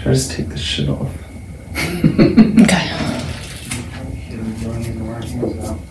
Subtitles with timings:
[0.00, 1.12] Should I just take this shit off?
[2.62, 2.90] Okay.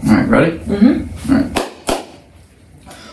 [0.07, 0.57] All right, ready?
[0.57, 1.31] Mm-hmm.
[1.31, 2.05] All right.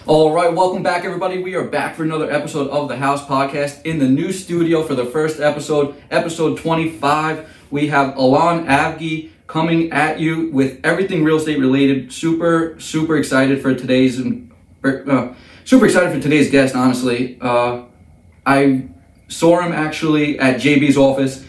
[0.06, 1.43] All right, welcome back, everybody.
[1.43, 4.95] We are back for another episode of the House Podcast in the new studio for
[4.95, 7.46] the first episode, episode 25.
[7.71, 12.11] We have Allon Avgi coming at you with everything real estate related.
[12.11, 15.35] Super, super excited for today's, er, uh,
[15.67, 16.75] super excited for today's guest.
[16.75, 17.82] Honestly, uh,
[18.46, 18.89] I
[19.29, 21.44] saw him actually at JB's office.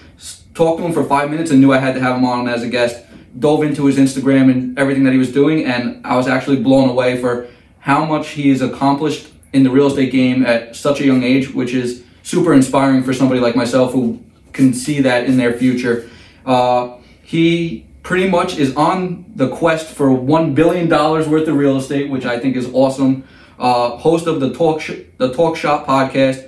[0.53, 2.63] Talked to him for five minutes and knew I had to have him on as
[2.63, 3.05] a guest.
[3.37, 6.89] Dove into his Instagram and everything that he was doing, and I was actually blown
[6.89, 7.47] away for
[7.79, 11.53] how much he has accomplished in the real estate game at such a young age,
[11.53, 14.19] which is super inspiring for somebody like myself who
[14.51, 16.09] can see that in their future.
[16.45, 22.09] Uh, he pretty much is on the quest for $1 billion worth of real estate,
[22.09, 23.27] which I think is awesome.
[23.59, 26.46] Uh, host of the Talk, Sh- the Talk Shop podcast,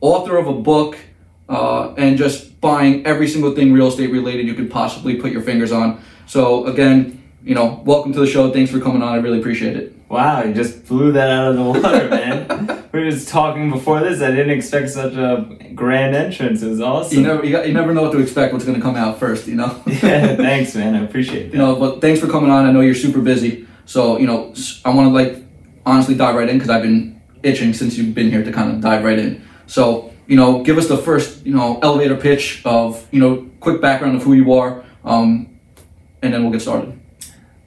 [0.00, 0.98] author of a book,
[1.48, 5.42] uh, and just buying every single thing real estate related you could possibly put your
[5.42, 6.00] fingers on.
[6.26, 8.50] So, again, you know, welcome to the show.
[8.52, 9.12] Thanks for coming on.
[9.12, 9.94] I really appreciate it.
[10.08, 12.84] Wow, you just blew that out of the water, man.
[12.92, 14.20] we were just talking before this.
[14.20, 16.62] I didn't expect such a grand entrance.
[16.62, 17.16] It was awesome.
[17.16, 19.18] You never, you, got, you never know what to expect, what's going to come out
[19.18, 19.80] first, you know?
[19.86, 20.96] yeah, thanks, man.
[20.96, 21.52] I appreciate that.
[21.52, 22.66] you know, but thanks for coming on.
[22.66, 23.66] I know you're super busy.
[23.86, 24.52] So, you know,
[24.84, 25.42] I want to, like,
[25.86, 28.80] honestly dive right in because I've been itching since you've been here to kind of
[28.80, 29.48] dive right in.
[29.70, 33.80] So, you know, give us the first, you know, elevator pitch of, you know, quick
[33.80, 35.60] background of who you are, um,
[36.22, 36.98] and then we'll get started.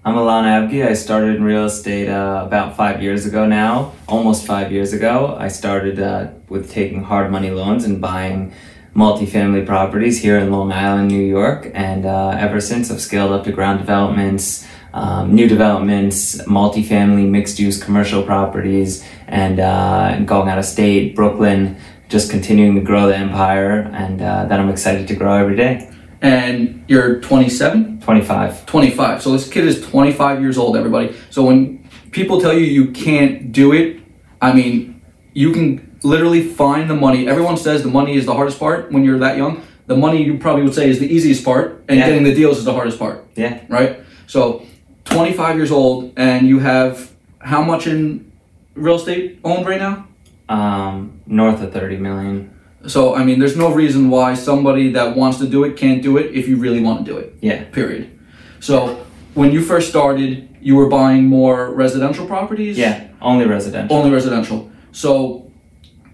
[0.03, 0.85] I'm Allon Avgi.
[0.85, 5.37] I started in real estate uh, about five years ago now, almost five years ago.
[5.39, 8.53] I started uh, with taking hard money loans and buying
[8.93, 11.71] multifamily properties here in Long Island, New York.
[11.73, 17.59] And uh, ever since, I've scaled up to ground developments, um, new developments, multifamily, mixed
[17.59, 21.77] use commercial properties, and uh, going out of state, Brooklyn,
[22.14, 23.89] just continuing to grow the empire.
[23.92, 25.89] And uh, that I'm excited to grow every day.
[26.22, 28.00] And you're 27?
[28.02, 28.66] 25.
[28.68, 29.22] 25.
[29.24, 31.16] So this kid is 25 years old, everybody.
[31.31, 34.00] So when people tell you you can't do it,
[34.40, 35.02] I mean,
[35.34, 37.28] you can literally find the money.
[37.28, 39.63] Everyone says the money is the hardest part when you're that young.
[39.88, 42.06] The money you probably would say is the easiest part, and Yeah.
[42.07, 43.57] getting the deals is the hardest part, Yeah.
[43.68, 44.00] right?
[44.28, 44.62] So
[45.06, 47.09] 25 years old, and you have
[47.40, 48.31] how much in
[48.75, 50.06] real estate owned right now?
[50.49, 52.53] Um, north of 30 million.
[52.85, 56.17] So, I mean, there's no reason why somebody that wants to do it can't do
[56.17, 57.35] it if you really want to do it.
[57.39, 57.63] Yeah.
[57.71, 58.19] period.
[58.59, 62.77] So when you first started, you were buying more residential properties?
[62.77, 63.95] Yeah, only residential.
[63.95, 64.71] Only residential.
[64.91, 65.51] So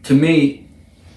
[0.03, 0.67] to me,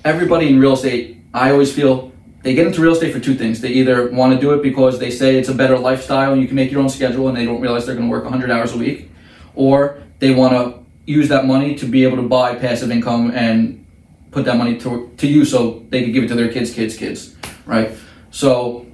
[0.05, 2.13] everybody in real estate, I always feel
[2.43, 3.61] they get into real estate for two things.
[3.61, 6.49] They either want to do it because they say it's a better lifestyle and you
[6.49, 8.75] can make your own schedule and they don't realize they're going to work 100 hours
[8.75, 9.11] a week,
[9.55, 13.85] or they want to use that money to be able to buy passive income and
[14.31, 16.97] put that money to, to use so they could give it to their kids, kids,
[16.97, 17.37] kids,
[17.67, 17.93] right?
[18.31, 18.87] So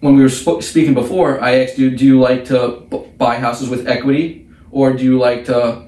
[0.00, 3.38] when we were sp- speaking before, I asked you, do you like to b- buy
[3.38, 5.86] houses with equity, or do you like to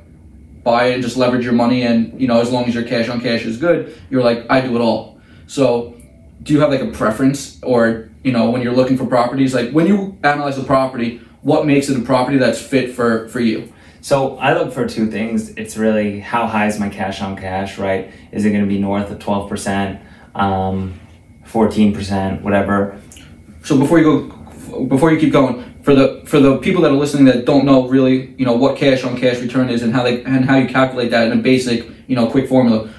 [0.65, 3.21] buy and just leverage your money and you know as long as your cash on
[3.21, 5.21] cash is good, you're like I do it all.
[5.47, 5.95] So
[6.43, 9.71] do you have like a preference, or you know when you're looking for properties, like
[9.73, 13.73] when you analyze a property, what makes it a property that's fit for for you?
[14.01, 15.51] So I look for two things.
[15.51, 18.13] It's really how high is my cash on cash, right?
[18.33, 20.01] Is it going to be north of 12%,
[20.35, 20.99] um,
[21.45, 23.01] 14%, whatever?
[23.65, 26.97] So before you go, before you keep going, for the for the people that are
[26.97, 30.03] listening that don't know really, you know what cash on cash return is and how
[30.03, 32.91] they and how you calculate that in a basic, you know, quick formula.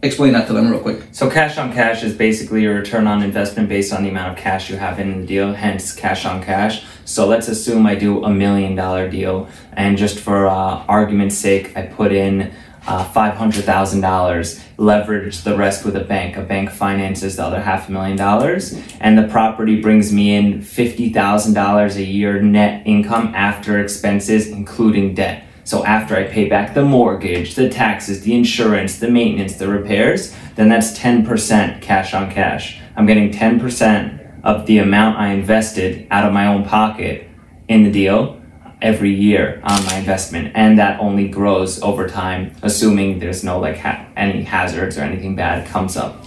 [0.00, 1.02] Explain that to them real quick.
[1.10, 4.38] So cash on cash is basically your return on investment based on the amount of
[4.38, 6.84] cash you have in the deal, hence cash on cash.
[7.04, 11.76] So let's assume I do a million dollar deal, and just for uh, argument's sake,
[11.76, 12.54] I put in
[12.86, 16.36] uh, five hundred thousand dollars, leverage the rest with a bank.
[16.36, 20.62] A bank finances the other half a million dollars, and the property brings me in
[20.62, 25.44] fifty thousand dollars a year net income after expenses, including debt.
[25.68, 30.34] So after I pay back the mortgage, the taxes, the insurance, the maintenance, the repairs,
[30.54, 32.80] then that's 10% cash on cash.
[32.96, 37.28] I'm getting 10% of the amount I invested out of my own pocket
[37.68, 38.40] in the deal
[38.80, 43.76] every year on my investment and that only grows over time assuming there's no like
[43.76, 46.24] ha- any hazards or anything bad comes up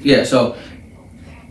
[0.00, 0.24] Yeah.
[0.24, 0.56] So,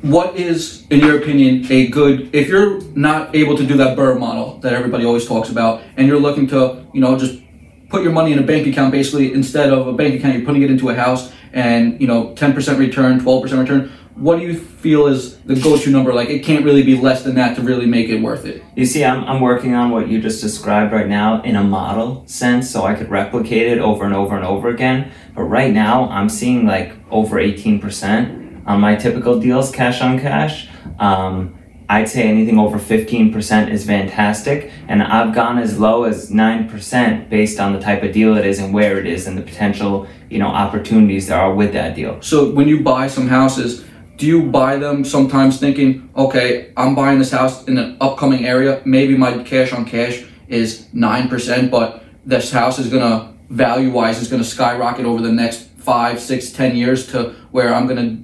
[0.04, 2.30] what is, in your opinion, a good?
[2.36, 6.08] If you're not able to do that BRRRR model that everybody always talks about, and
[6.08, 7.42] you're looking to, you know, just
[7.88, 10.62] put your money in a bank account, basically instead of a bank account, you're putting
[10.62, 13.92] it into a house, and you know, 10% return, 12% return.
[14.16, 16.14] What do you feel is the go-to number?
[16.14, 18.62] Like, it can't really be less than that to really make it worth it.
[18.76, 22.28] You see, I'm, I'm working on what you just described right now in a model
[22.28, 25.12] sense, so I could replicate it over and over and over again.
[25.34, 28.43] But right now, I'm seeing like over 18%.
[28.65, 30.68] On my typical deals, cash on cash.
[31.00, 31.57] Um,
[31.89, 37.60] I'd say anything over 15% is fantastic, and I've gone as low as 9% based
[37.60, 40.39] on the type of deal it is and where it is and the potential, you
[40.39, 42.21] know, opportunities there are with that deal.
[42.21, 47.19] So when you buy some houses, do you buy them sometimes thinking, okay, I'm buying
[47.19, 52.51] this house in an upcoming area, maybe my cash on cash is 9%, but this
[52.51, 57.07] house is gonna, value wise, is gonna skyrocket over the next five, six, ten years
[57.12, 58.24] to where I'm gonna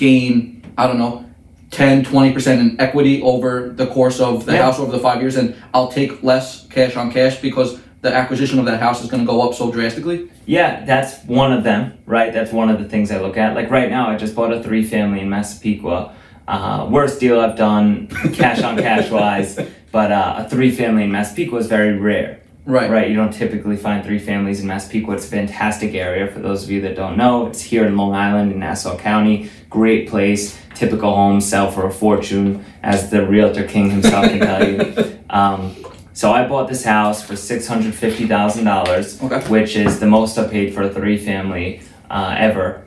[0.00, 1.24] gain, I don't know,
[1.70, 4.62] 10, 20% in equity over the course of the Yeah.
[4.62, 8.58] house over the five years, and I'll take less cash on cash because the acquisition
[8.58, 10.28] of that house is gonna go up so drastically?
[10.46, 12.32] Yeah, that's one of them, right?
[12.32, 13.54] That's one of the things I look at.
[13.54, 16.10] Like right now, I just bought a three family in Massapequa.
[16.48, 19.60] Uh, worst deal I've done, cash on cash wise,
[19.92, 22.39] but uh, a three family in Massapequa is very rare.
[22.70, 22.88] Right.
[22.90, 25.14] Right, you don't typically find three families in Massapequa.
[25.14, 27.46] It's a fantastic area for those of you that don't know.
[27.48, 29.50] It's here in Long Island in Nassau County.
[29.68, 30.56] Great place.
[30.74, 35.16] Typical homes sell for a fortune, as the realtor king himself can tell you.
[35.30, 35.76] Um,
[36.12, 39.40] so I bought this house for six hundred fifty thousand dollars, Okay.
[39.48, 42.84] which is the most I paid for a three family uh, ever.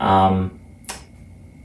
[0.00, 0.58] Um,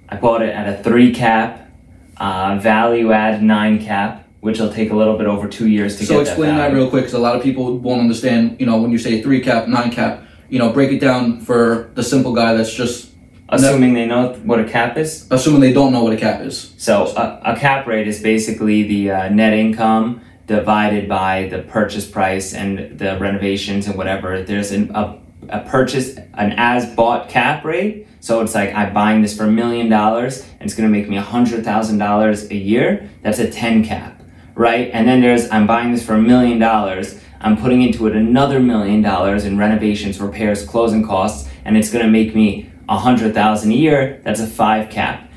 [0.10, 1.72] I bought it at a three cap,
[2.18, 6.06] uh, value add nine cap, which will take a little bit over two years to
[6.06, 8.58] So get So explain that that, real quick, because a lot of people won't understand.
[8.60, 11.92] You know, when you say three cap, nine cap, you know, break it down for
[11.96, 13.08] the simple guy that's just
[13.50, 15.26] Assuming they know what a cap is.
[15.32, 16.74] assuming they don't know what a cap is.
[16.78, 22.06] So a, a cap rate is basically the uh, net income divided by the purchase
[22.10, 24.44] price and the renovations and whatever.
[24.44, 25.18] There's an, a,
[25.50, 28.08] a purchase, an as bought cap rate.
[28.20, 31.08] So it's like I'm buying this for a million dollars and it's going to make
[31.08, 33.10] me a hundred thousand dollars a year.
[33.22, 34.17] That's a 10 cap,
[34.58, 34.90] right?
[34.92, 37.20] And then there's I'm buying this for a million dollars.
[37.40, 42.04] I'm putting into it another million dollars in renovations, repairs, closing costs, and it's going
[42.04, 44.20] to make me a hundred thousand a year.
[44.26, 45.28] That's a five cap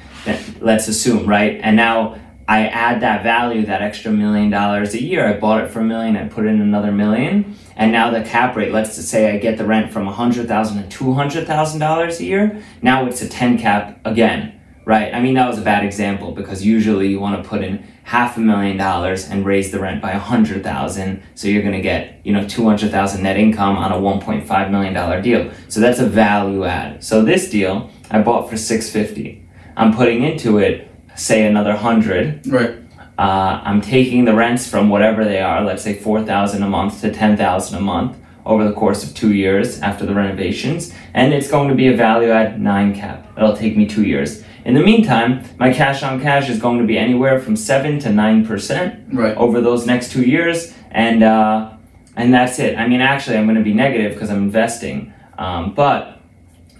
[0.60, 1.60] let's assume, right?
[1.62, 2.18] And now
[2.48, 5.26] I add that value, that extra million dollars a year.
[5.26, 8.56] I bought it for a million, I put in another million, and now the cap
[8.56, 11.46] rate, let's just say I get the rent from a hundred thousand to two hundred
[11.46, 12.62] thousand dollars a year.
[12.82, 15.14] Now it's a ten cap again, right?
[15.14, 18.36] I mean that was a bad example because usually you want to put in half
[18.36, 22.20] a million dollars and raise the rent by a hundred thousand, so you're gonna get
[22.24, 25.48] you know two hundred thousand net income on a one point five million dollar deal.
[25.68, 27.04] So that's a value add.
[27.04, 29.46] So this deal I bought for six fifty.
[29.76, 32.44] I'm putting into it, say another hundred.
[32.48, 32.74] Right.
[33.16, 37.00] Uh, I'm taking the rents from whatever they are, let's say four thousand a month
[37.02, 41.32] to ten thousand a month over the course of two years after the renovations, and
[41.32, 43.18] it's going to be a value add nine cap.
[43.36, 44.42] It'll take me two years.
[44.64, 48.12] In the meantime, my cash on cash is going to be anywhere from seven to
[48.12, 49.36] nine percent Right.
[49.36, 51.70] over those next two years, and uh,
[52.16, 52.76] and that's it.
[52.78, 56.20] I mean, actually, I'm going to be negative because I'm investing, um, but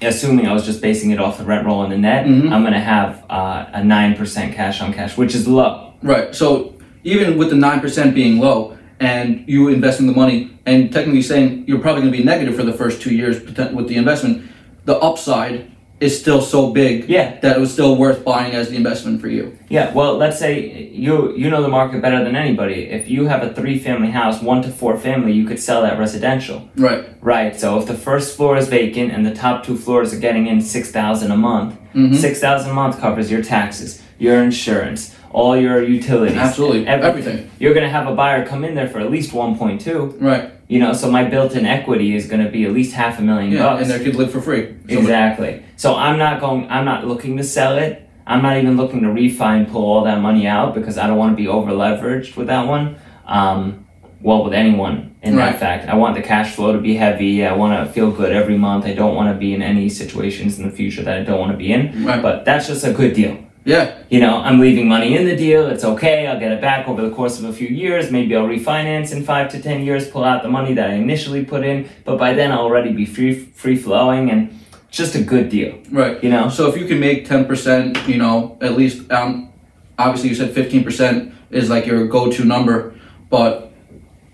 [0.03, 2.50] assuming I was just basing it off the rent roll and the net, Mhm.
[2.53, 5.94] I'm going to have uh, a nine percent cash on cash, which is low.
[6.03, 6.35] Right.
[6.35, 6.75] So
[7.05, 11.65] even with the nine percent being low, and you investing the money, and technically saying
[11.67, 13.41] you're probably going to be negative for the first two years
[13.73, 14.43] with the investment,
[14.85, 15.69] the upside
[16.00, 17.35] is still so big Yeah.
[17.43, 19.52] that it was still worth buying as the investment for you.
[19.69, 22.88] Yeah, well, let's say you you know the market better than anybody.
[22.99, 25.99] If you have a three family house, one to four family, you could sell that
[25.99, 26.58] residential.
[26.76, 27.05] Right.
[27.20, 27.52] Right.
[27.61, 30.61] So if the first floor is vacant and the top two floors are getting in
[30.62, 32.15] six thousand a month, Mhm.
[32.17, 36.87] six thousand a month covers your taxes, your insurance, all your utilities, Absolutely.
[36.87, 37.51] every- Everything.
[37.58, 40.15] You're gonna have a buyer come in there for at least one point two.
[40.20, 40.51] Right.
[40.69, 43.63] You know, so my built-in equity is gonna be at least half a million Yeah.
[43.63, 43.82] bucks.
[43.82, 44.67] And they could live for free.
[44.89, 45.63] Somebody- Exactly.
[45.77, 46.67] So I'm not going.
[46.70, 48.03] I'm not looking to sell it.
[48.27, 51.17] I'm not even looking to refi and pull all that money out because I don't
[51.17, 52.96] want to be over leveraged with that one.
[53.27, 53.87] Um,
[54.22, 55.53] well, with anyone in Right.
[55.53, 57.44] that fact, I want the cash flow to be heavy.
[57.44, 58.87] I want to feel good every month.
[58.87, 61.53] I don't want to be in any situations in the future that I don't want
[61.53, 62.05] to be in.
[62.05, 62.20] Right.
[62.22, 63.37] But that's just a good deal.
[63.70, 64.03] Yeah.
[64.10, 65.69] You know, I'm leaving money in the deal.
[65.69, 66.27] It's okay.
[66.27, 68.10] I'll get it back over the course of a few years.
[68.10, 71.44] Maybe I'll refinance in five to ten years, pull out the money that I initially
[71.44, 71.89] put in.
[72.05, 74.58] But by then, I'll already be free free flowing, and
[74.91, 75.79] just a good deal.
[75.91, 76.22] Right.
[76.24, 76.48] You know.
[76.48, 79.53] So if you can make ten percent, you know, at least um,
[79.98, 82.94] obviously you said fifteen percent is like your go-to number,
[83.29, 83.72] but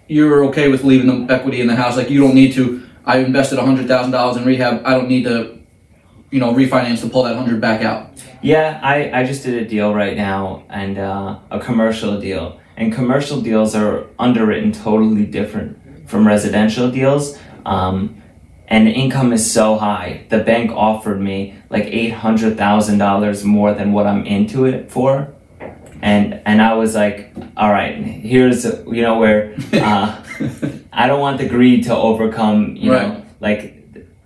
[0.09, 1.97] you're okay with leaving the equity in the house.
[1.97, 2.87] Like you don't need to.
[3.05, 4.83] I invested hundred thousand dollars in rehab.
[4.85, 5.56] I don't need to,
[6.31, 8.11] you know, refinance to pull that hundred back out.
[8.43, 12.61] Yeah, I, I just did a deal right now and uh, a commercial deal.
[12.77, 15.79] And commercial deals are underwritten totally different
[16.09, 17.39] from residential deals.
[17.65, 18.23] Um,
[18.69, 20.27] and the income is so high.
[20.29, 25.33] The bank offered me like $800,000 more than what I'm into it for.
[26.03, 30.23] And and I was like, all right, here's you know where uh,
[30.93, 33.25] I don't want the greed to overcome, you know, Right.
[33.41, 33.76] like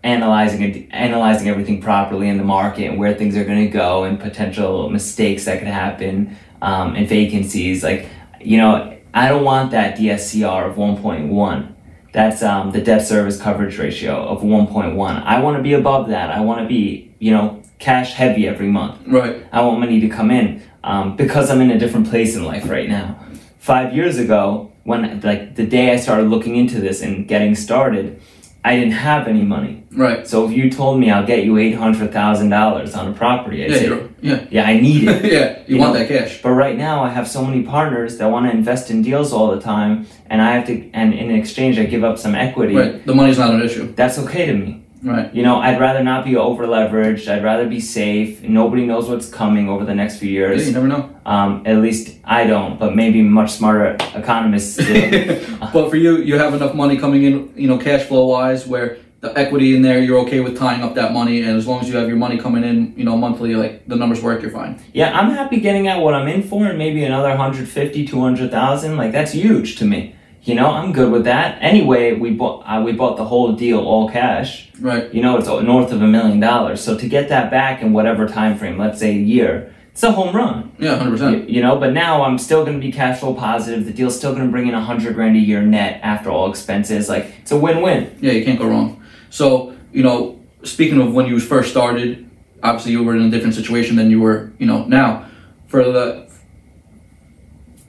[0.03, 4.05] analyzing it, analyzing everything properly in the market and where things are going to go
[4.05, 7.85] and potential mistakes that could happen um, and vacancies.
[7.85, 8.09] Like,
[8.41, 11.75] you know, I don't want that DSCR of 1.1.
[12.13, 15.23] That's um, the debt service coverage ratio of 1.1.
[15.25, 16.31] I want to be above that.
[16.31, 19.01] I want to be, you know, cash heavy every month.
[19.07, 19.47] Right.
[19.53, 22.69] I want money to come in um, because I'm in a different place in life
[22.69, 23.19] right now.
[23.59, 28.21] Five years ago, when like the day I started looking into this and getting started,
[28.63, 29.85] I didn't have any money.
[29.93, 30.27] Right.
[30.29, 33.65] So if you told me I'll get you eight hundred thousand dollars on a property,
[33.65, 33.77] I'd Yeah.
[33.79, 34.47] say, yeah.
[34.51, 35.25] yeah, I need it.
[35.33, 35.59] yeah.
[35.67, 36.43] You, You want know- that cash.
[36.43, 39.51] But right now, I have so many partners that want to invest in deals all
[39.55, 42.77] the time, and I have to, and in exchange, I give up some equity.
[42.77, 43.05] Right.
[43.07, 43.93] The money's not an issue.
[43.95, 44.85] That's okay to me.
[45.03, 45.33] Right.
[45.35, 47.29] You know, I'd rather not be over leveraged.
[47.29, 48.43] I'd rather be safe.
[48.43, 50.61] Nobody knows what's coming over the next few years.
[50.61, 51.15] Yeah, you never know.
[51.25, 55.47] Um, at least I don't, but maybe much smarter economists do.
[55.73, 58.99] but for you, you have enough money coming in, you know, cash flow wise, where
[59.21, 61.89] the equity in there, you're okay with tying up that money, and as long as
[61.89, 64.83] you have your money coming in, you know, monthly, like the numbers work, you're fine.
[64.95, 68.97] yeah, I'm happy getting at what I'm in for, and maybe another 150, 200,000.
[68.97, 70.17] Like that's huge to me.
[70.43, 71.59] You know, I'm good with that.
[71.61, 74.71] Anyway, we bought uh, we bought the whole deal all cash.
[74.81, 75.13] Right.
[75.13, 76.81] You know, it's north of a million dollars.
[76.81, 80.13] So to get that back in whatever time frame, let's say a year, it's a
[80.13, 80.73] home run.
[80.79, 81.51] Yeah, hundred percent.
[81.51, 83.85] you know, but now I'm still going to be cash flow positive.
[83.85, 86.49] The deal's still going to bring in a hundred grand a year net after all
[86.49, 87.09] expenses.
[87.09, 88.17] Like it's a win-win.
[88.23, 89.05] Yeah, you can't go wrong.
[89.29, 92.31] So, you know, speaking of when you first started,
[92.63, 95.27] obviously you were in a different situation than you were, you know, now.
[95.67, 96.30] For the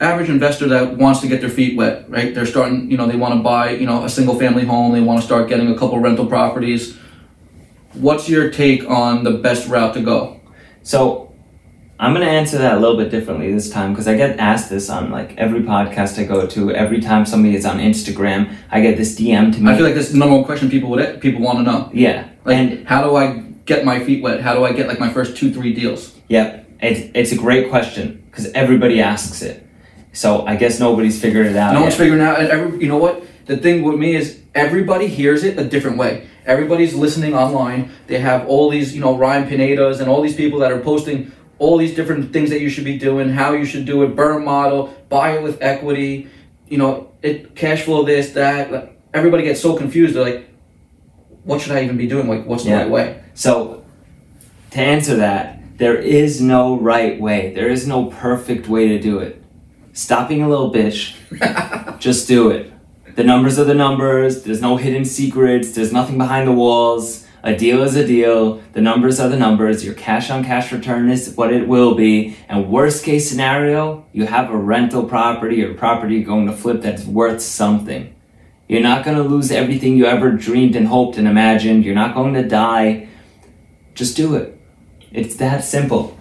[0.01, 2.33] average investor that wants to get their feet wet, right?
[2.33, 5.01] They're starting, you know, they want to buy, you know, a single family home, they
[5.01, 6.97] want to start getting a couple rental properties.
[7.93, 10.39] What's your take on the best route to go?
[10.83, 11.33] So
[11.99, 14.69] I'm going to answer that a little bit differently this time because I get asked
[14.69, 16.71] this on like every podcast I go to.
[16.71, 19.71] Every time somebody is on Instagram, I get this DM to me.
[19.71, 21.91] I feel like this is the number one question people would people want to know.
[21.93, 24.41] yeah, Like, and how do I get my feet wet?
[24.41, 26.15] How do I get like my first two, three deals?
[26.27, 29.67] yeah, it's it's a great question because everybody asks it.
[30.13, 31.73] So I guess nobody's figured it out.
[31.73, 31.83] No yet.
[31.85, 32.39] one's figuring out.
[32.39, 33.23] And every, you know what?
[33.45, 36.27] The thing with me is everybody hears it a different way.
[36.45, 37.91] Everybody's listening online.
[38.07, 41.31] They have all these, you know, Ryan Pinedas and all these people that are posting
[41.59, 44.43] all these different things that you should be doing, how you should do it, BRRRR
[44.43, 46.27] model, buy it with equity,
[46.67, 48.71] you know, it cash flow this, that.
[48.71, 50.15] Like, everybody gets so confused.
[50.15, 50.49] They're like,
[51.43, 52.27] what should I even be doing?
[52.27, 52.81] Like, what's the Yeah.
[52.81, 53.21] right way?
[53.35, 53.85] So,
[54.71, 57.53] to answer that, there is no right way.
[57.53, 59.40] There is no perfect way to do it.
[60.01, 61.13] Stop being a little bitch.
[61.99, 62.73] Just do it.
[63.15, 64.41] The numbers are the numbers.
[64.41, 65.73] There's no hidden secrets.
[65.73, 67.27] There's nothing behind the walls.
[67.43, 68.63] A deal is a deal.
[68.73, 69.85] The numbers are the numbers.
[69.85, 72.35] Your cash on cash return is what it will be.
[72.49, 76.81] And worst case scenario, you have a rental property or property you're going to flip
[76.81, 78.15] that's worth something.
[78.67, 81.85] You're not going to lose everything you ever dreamed and hoped and imagined.
[81.85, 83.07] You're not going to die.
[83.93, 84.59] Just do it.
[85.11, 86.17] It's that simple.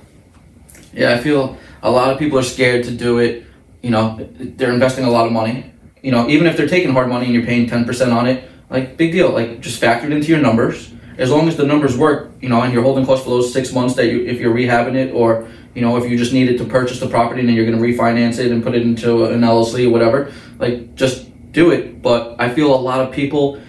[0.93, 3.47] Yeah, I feel a lot of people are scared to do it.
[3.83, 5.73] You know, they're investing a lot of money.
[6.03, 8.97] You know, even if they're taking hard money and you're paying 10% on it, like,
[8.97, 9.31] big deal.
[9.31, 10.93] Like, just factor it into your numbers.
[11.19, 13.73] As long as the numbers work, you know, and you're holding costs for those six
[13.73, 16.65] months that you, if you're rehabbing it, or, you know, if you just needed to
[16.65, 19.41] purchase the property and then you're going to refinance it and put it into an
[19.41, 22.01] LLC or whatever, like, just do it.
[22.01, 23.61] But I feel a lot of people,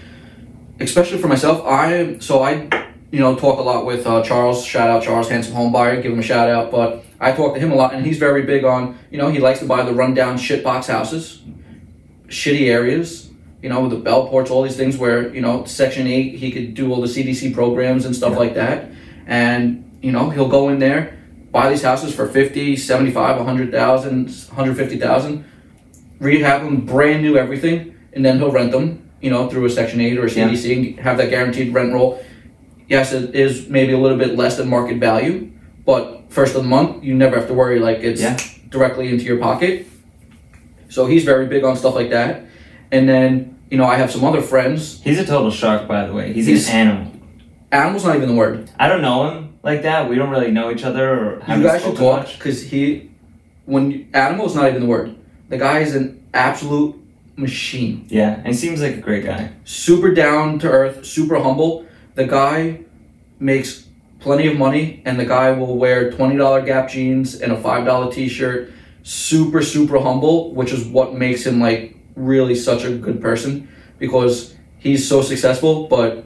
[0.80, 2.70] especially for myself, I, so I,
[3.12, 4.66] you know, talk a lot with uh, Charles.
[4.66, 6.02] Shout out Charles, handsome home buyer.
[6.02, 6.72] Give him a shout out.
[6.72, 9.38] But I talk to him a lot, and he's very big on, you know, he
[9.40, 11.44] likes to buy the rundown shitbox houses,
[12.28, 13.30] shitty areas,
[13.62, 16.74] you know, with the Bellports, all these things where, you know, Section 8, he could
[16.74, 18.40] do all the CDC programs and stuff Yeah.
[18.40, 18.90] like that.
[19.28, 21.14] And, you know, he'll go in there,
[21.52, 25.44] buy these houses for 50, 75, 100,000, 150,000,
[26.20, 30.02] rehab them, brand new everything, and then he'll rent them, you know, through a Section
[30.02, 32.20] 8 or a CDC and have that guaranteed rent roll.
[32.88, 35.52] Yes, it is maybe a little bit less than market value,
[35.86, 38.38] but first of the month, you never have to worry like it's Yeah.
[38.70, 39.86] directly into your pocket.
[40.90, 42.46] So he's very big on stuff like that.
[42.92, 45.02] And then, you know, I have some other friends.
[45.04, 46.34] He's a total shark, by the way.
[46.34, 47.12] He's, He's- an animal.
[47.72, 48.70] Animal's not even the word.
[48.78, 50.10] I don't know him like that.
[50.10, 53.10] We don't really know each other or You guys should talk because he,
[53.66, 55.16] when animal's not even the word.
[55.48, 56.96] The guy is an absolute
[57.38, 58.06] machine.
[58.10, 59.52] Yeah, and he seems like a great guy.
[59.64, 61.86] Super down to earth, super humble.
[62.16, 62.82] The guy
[63.40, 63.86] makes
[64.22, 67.86] plenty of money, and the guy will wear twenty dollar Gap jeans and a five
[67.86, 68.72] dollar t shirt.
[69.04, 74.56] Super super humble, which is what makes him like really such a good person because
[74.78, 75.88] he's so successful.
[75.88, 76.24] But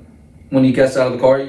[0.50, 1.48] when he gets out of the car,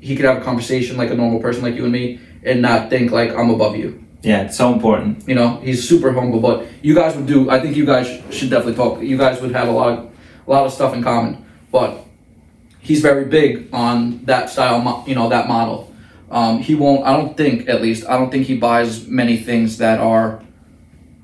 [0.00, 2.90] he could have a conversation like a normal person like you and me, and not
[2.90, 4.04] think like I'm above you.
[4.22, 5.26] Yeah, it's so important.
[5.28, 6.40] You know, he's super humble.
[6.40, 7.50] But you guys would do.
[7.50, 9.00] I think you guys should definitely talk.
[9.00, 10.10] You guys would have a lot of
[10.46, 11.44] a lot of stuff in common.
[11.70, 12.04] But
[12.80, 15.92] he's very big on that style, you know, that model.
[16.30, 17.04] Um, he won't.
[17.06, 20.42] I don't think, at least, I don't think he buys many things that are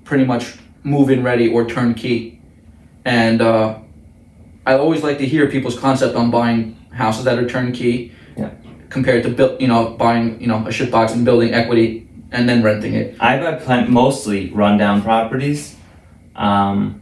[0.05, 2.41] pretty much move-in ready or turnkey.
[3.05, 3.79] And uh,
[4.67, 8.51] I always like to hear people's concept on buying houses that are turnkey, Yeah.
[8.89, 12.49] compared to build, you know, buying you know a shit box and building equity and
[12.49, 13.17] then renting it.
[13.21, 15.77] I buy plen- mostly rundown properties.
[16.35, 17.01] Um,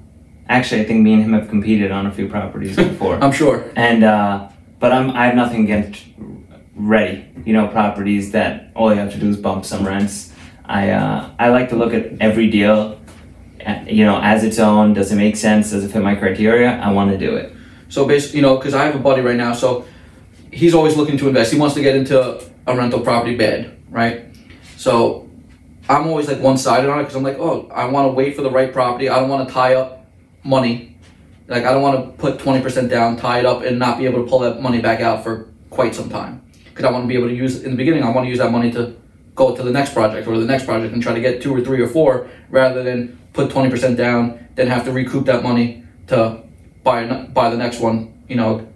[0.57, 3.15] actually, I think me and him have competed on a few properties before.
[3.23, 3.65] I'm sure.
[3.77, 6.05] and uh, but I'm I have nothing against
[6.77, 7.27] ready.
[7.45, 10.33] You know, properties that all you have to do is bump some rents.
[10.65, 13.01] I uh, I like to look at every deal.
[13.67, 14.95] uh, You know, as its own.
[14.95, 15.71] Does it make sense?
[15.71, 16.71] Does it fit my criteria?
[16.79, 17.53] I want to do it.
[17.89, 19.85] So basically, you know, because I have a buddy right now, so
[20.51, 21.53] he's always looking to invest.
[21.53, 22.17] He wants to get into
[22.67, 24.25] a rental property bed, right?
[24.77, 25.29] So
[25.89, 28.35] I'm always like one sided on it because I'm like, oh, I want to wait
[28.37, 29.09] for the right property.
[29.11, 30.02] I don't want to tie up
[30.45, 30.97] money.
[31.49, 34.25] Like I don't want to put 20% down, tie it up, and not be able
[34.25, 36.43] to pull that money back out for quite some time.
[36.65, 38.03] Because I want to be able to use in the beginning.
[38.03, 38.97] I want to use that money to
[39.35, 41.61] go to the next project or the next project and try to get two or
[41.61, 46.43] three or four, rather than put 20% down, then have to recoup that money to
[46.85, 48.23] buy buy the next one.
[48.29, 48.69] You know.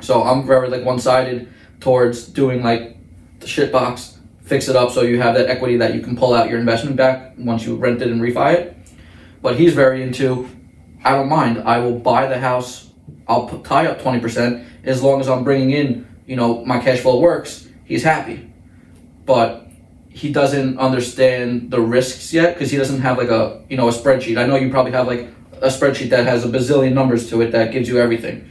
[0.00, 1.48] So I'm very like one sided
[1.80, 2.96] towards doing like
[3.40, 6.34] the shit box, fix it up so you have that equity that you can pull
[6.34, 8.76] out your investment back once you rent it and refi it.
[9.42, 10.48] But he's very into,
[11.04, 11.62] I don't mind.
[11.64, 12.90] I will buy the house.
[13.26, 17.00] I'll tie up twenty percent as long as I'm bringing in, you know, my cash
[17.00, 17.68] flow works.
[17.84, 18.52] He's happy,
[19.24, 19.66] but
[20.08, 23.92] he doesn't understand the risks yet because he doesn't have like a you know a
[23.92, 24.38] spreadsheet.
[24.38, 27.52] I know you probably have like a spreadsheet that has a bazillion numbers to it
[27.52, 28.48] that gives you everything.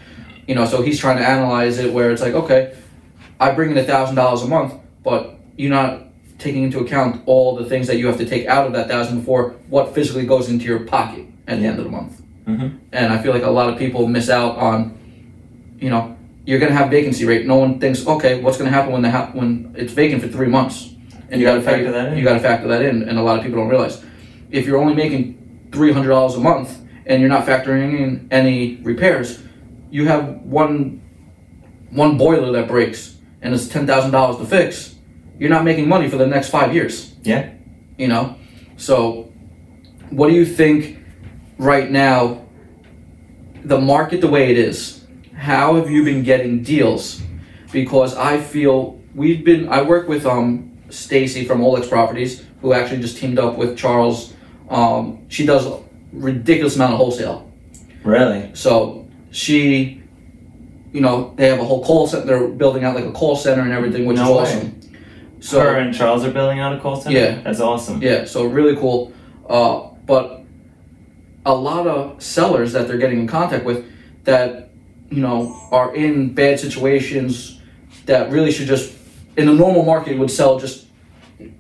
[0.48, 2.76] You know, so he's trying to analyze it where it's like, okay,
[3.40, 6.08] I bring in a thousand dollars a month, but you're not
[6.40, 9.20] taking into account all the things that you have to take out of that thousand
[9.20, 12.19] before what physically goes into your pocket at the end of the month.
[12.50, 12.72] Mhm.
[12.92, 14.94] And I feel like a lot of people miss out on,
[15.80, 16.16] you know,
[16.46, 17.46] you're gonna have vacancy rate.
[17.46, 20.48] No one thinks, okay, what's gonna happen when the ha- when it's vacant for three
[20.48, 20.90] months,
[21.30, 22.18] and you, You gotta, gotta factor that in.
[22.18, 24.04] You gotta factor that in, and a lot of people don't realize
[24.52, 25.38] if you're only making
[25.72, 29.40] three hundred dollars a month and you're not factoring in any repairs,
[29.92, 31.02] you have one
[31.92, 34.96] one boiler that breaks and it's ten thousand dollars to fix.
[35.38, 37.14] You're not making money for the next five years.
[37.24, 37.50] Yeah.
[37.98, 38.36] You know,
[38.78, 39.32] so
[40.10, 40.98] what do you think
[41.60, 42.46] right now?
[43.64, 47.22] The market, the way it is, how have you been getting deals?
[47.72, 49.70] Because I feel we've been.
[49.70, 54.34] I work with um Stacy from Olex Properties, who actually just teamed up with Charles.
[54.70, 55.80] Um, she does a
[56.14, 57.52] ridiculous amount of wholesale.
[58.04, 58.50] Really.
[58.54, 60.02] So she,
[60.94, 62.26] you know, they have a whole call center.
[62.26, 64.58] They're building out like a call center and everything, which No is way.
[64.58, 64.82] awesome.
[65.42, 67.18] So Her and Charles are building out a call center.
[67.18, 67.42] Yeah.
[67.42, 68.02] That's awesome.
[68.02, 69.14] yeah, so really cool.
[69.48, 70.39] Uh, but
[71.46, 73.86] a lot of sellers that they're getting in contact with
[74.26, 74.70] that
[75.10, 77.60] you know are in bad situations
[78.06, 78.94] that really should just
[79.38, 80.88] in the normal market would sell just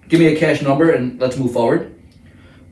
[0.08, 1.96] give me a cash number and let's move forward.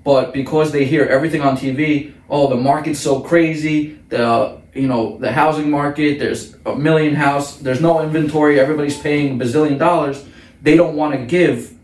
[0.03, 5.17] But because they hear everything on TV, oh the market's so crazy, the you know
[5.17, 10.25] the housing market, there's a million house, there's no inventory, everybody's paying a bazillion dollars.
[10.61, 11.77] They don't want to give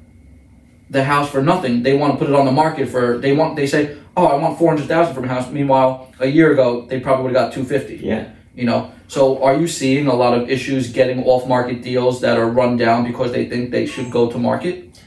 [0.90, 1.84] the house for nothing.
[1.84, 3.18] They want to put it on the market for.
[3.18, 3.56] They want.
[3.56, 6.86] They say, "Oh, I want four hundred thousand from a house." Meanwhile, a year ago,
[6.88, 7.98] they probably would have got two fifty.
[7.98, 8.30] Yeah.
[8.56, 8.92] You know.
[9.08, 13.04] So, are you seeing a lot of issues getting off-market deals that are run down
[13.04, 15.00] because they think they should go to market?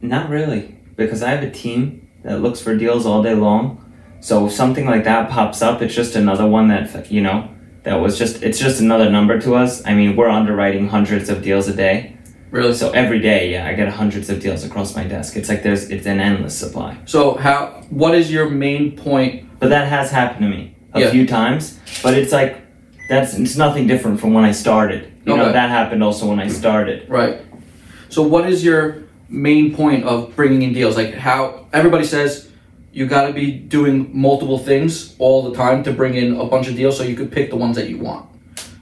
[0.00, 3.84] Not really, because I have a team that looks for deals all day long.
[4.20, 7.48] So if something like that pops up, it's just another one that you know
[7.82, 9.84] that was just it's just another number to us.
[9.86, 12.16] I mean, we're underwriting hundreds of deals a day.
[12.50, 12.74] Really?
[12.74, 15.36] So every day, yeah, I get hundreds of deals across my desk.
[15.36, 16.96] It's like there's it's an endless supply.
[17.06, 17.82] So, how?
[17.90, 19.48] What is your main point?
[19.60, 21.10] But that has happened to me a Yeah.
[21.10, 21.78] few times.
[22.02, 22.56] But it's like
[23.08, 25.06] that's it's nothing different from when I started.
[25.26, 27.08] You know, that happened also when I started.
[27.08, 27.38] Right.
[28.08, 30.96] So, what is your main point of bringing in deals?
[30.96, 32.48] Like how everybody says
[32.92, 36.66] you got to be doing multiple things all the time to bring in a bunch
[36.66, 38.26] of deals, so you could pick the ones that you want.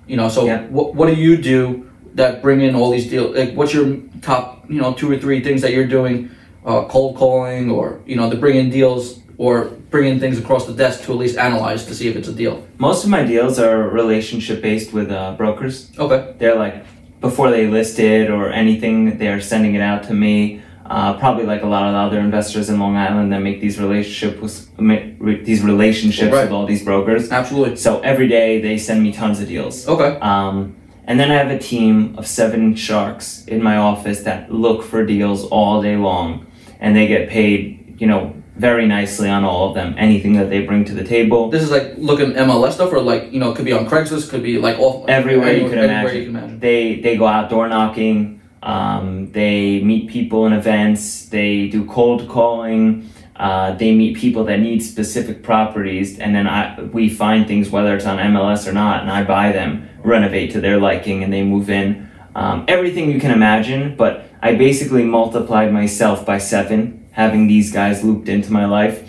[0.07, 0.31] You know.
[0.31, 0.63] So, Yeah.
[0.69, 3.37] what what do you do that bring in all these deals?
[3.37, 6.31] Like, what's your top you know two or three things that you're doing?
[6.65, 10.67] Uh, cold calling, or you know, to bring in deals, or bring in things across
[10.67, 12.67] the desk to at least analyze to see if it's a deal.
[12.79, 15.91] Most of my deals are relationship based with uh, brokers.
[15.99, 16.35] Okay.
[16.39, 16.85] they're like
[17.21, 21.63] before they list it or anything they're sending it out to me uh, probably like
[21.63, 25.03] a lot of the other investors in long island that make these relationships with ma-
[25.19, 26.43] re- these relationships Right.
[26.45, 27.75] with all these brokers Absolutely.
[27.77, 30.17] so every day they send me tons of deals Okay.
[30.21, 30.77] um,
[31.09, 35.05] and then i have a team of seven sharks in my office that look for
[35.05, 36.47] deals all day long
[36.81, 38.33] and they get paid you know
[38.69, 39.95] very nicely on all of them.
[39.97, 43.33] Anything that they bring to the table, This is like looking MLS stuff, or like
[43.33, 45.79] you know, it could be on Craigslist, could be like off everywhere you anywhere- can
[45.79, 46.21] everywhere imagine.
[46.21, 46.59] you can imagine.
[46.59, 48.41] They they go out door knocking.
[48.61, 51.27] Um, they meet people in events.
[51.27, 53.09] They do cold calling.
[53.37, 57.95] Uh, they meet people that need specific properties, and then I we find things whether
[57.95, 61.43] it's on MLS or not, and I buy them, renovate to their liking, and they
[61.43, 62.09] move in.
[62.35, 68.05] Um, everything you can imagine, but I basically multiplied myself by seven, having these guys
[68.05, 69.05] looped into my life.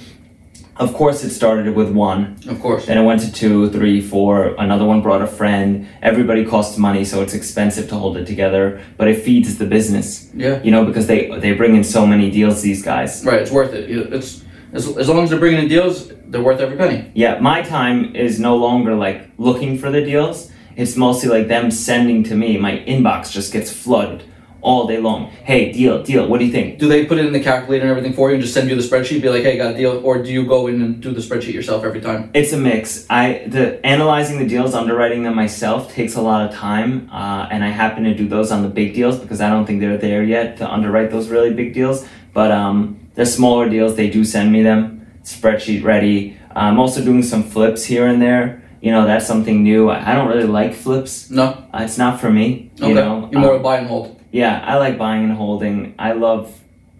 [0.77, 2.85] Of course, it started with one, Of course.
[2.85, 4.55] then it went to two, three, four.
[4.57, 5.85] Another one brought a friend.
[6.01, 8.81] Everybody costs money, so it's expensive to hold it together.
[8.95, 10.61] But it feeds the business, Yeah.
[10.63, 12.61] you know, because they they bring in so many deals.
[12.61, 13.25] These guys.
[13.25, 13.41] Right.
[13.41, 13.89] It's worth it.
[13.91, 17.11] It's as, as long as they're bringing in deals, they're worth every penny.
[17.13, 20.49] Yeah, my time is no longer like looking for the deals.
[20.79, 22.57] It's mostly like them sending to me.
[22.57, 24.23] My inbox just gets flooded
[24.61, 25.25] all day long.
[25.25, 26.25] Hey, deal, deal.
[26.25, 26.79] What do you think?
[26.79, 28.77] Do they put it in the calculator and everything for you and just send you
[28.77, 29.21] the spreadsheet?
[29.21, 31.53] Be like, hey, got a deal, or do you go in and do the spreadsheet
[31.53, 32.31] yourself every time?
[32.33, 33.05] It's a mix.
[33.09, 37.61] I the analyzing the deals, underwriting them myself takes a lot of time, uh, and
[37.61, 40.23] I happen to do those on the big deals because I don't think they're there
[40.23, 42.07] yet to underwrite those really big deals.
[42.33, 46.37] But um, the smaller deals, they do send me them spreadsheet ready.
[46.55, 48.63] I'm also doing some flips here and there.
[48.81, 49.89] You know, that's something new.
[49.89, 51.29] I I don't really like flips.
[51.29, 51.45] No.
[51.73, 52.71] Uh, it's not for me.
[52.77, 52.93] You Okay.
[52.93, 54.19] know, You're more Um, a buy and hold.
[54.31, 55.93] yeah, I like buying and holding.
[55.99, 56.51] I love,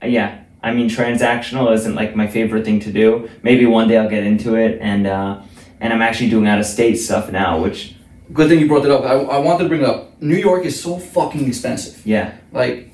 [0.04, 0.30] yeah.
[0.62, 3.30] I mean, transactional isn't like my favorite thing to do.
[3.44, 5.38] Maybe one day I'll get into it, and uh,
[5.80, 7.96] and I'm actually doing out of state stuff now, which
[8.32, 9.04] Good thing you brought it up.
[9.06, 10.22] I, I wanted to bring it up.
[10.22, 11.96] New York is so fucking expensive.
[12.06, 12.92] yeah, Like,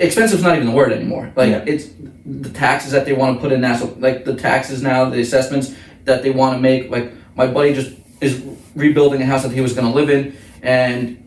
[0.00, 1.30] expensive's not even the word anymore.
[1.36, 1.62] Like, Yeah.
[1.72, 1.86] it's
[2.26, 3.76] the taxes that they want to put in now.
[3.76, 5.74] So, like, the taxes now, the assessments
[6.06, 6.90] that they want to make.
[6.90, 8.42] Like, my buddy just is
[8.74, 11.18] rebuilding a house that he was going to live in, and